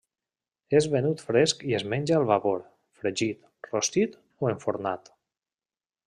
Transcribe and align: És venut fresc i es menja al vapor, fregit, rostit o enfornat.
És 0.77 0.85
venut 0.93 1.19
fresc 1.25 1.59
i 1.73 1.75
es 1.79 1.85
menja 1.93 2.17
al 2.21 2.25
vapor, 2.31 2.63
fregit, 3.01 3.45
rostit 3.73 4.17
o 4.47 4.53
enfornat. 4.53 5.13